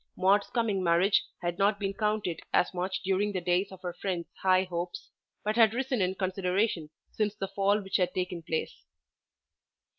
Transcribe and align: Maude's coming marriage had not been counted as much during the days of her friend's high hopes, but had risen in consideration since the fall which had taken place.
Maude's 0.17 0.49
coming 0.49 0.83
marriage 0.83 1.23
had 1.43 1.59
not 1.59 1.79
been 1.79 1.93
counted 1.93 2.39
as 2.51 2.73
much 2.73 3.03
during 3.03 3.31
the 3.33 3.39
days 3.39 3.71
of 3.71 3.83
her 3.83 3.93
friend's 3.93 4.27
high 4.41 4.63
hopes, 4.63 5.11
but 5.43 5.55
had 5.55 5.75
risen 5.75 6.01
in 6.01 6.15
consideration 6.15 6.89
since 7.11 7.35
the 7.35 7.47
fall 7.47 7.79
which 7.79 7.97
had 7.97 8.11
taken 8.11 8.41
place. 8.41 8.83